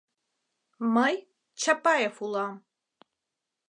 Мый— 0.93 1.15
Чапаев 1.61 2.15
улам! 2.23 2.53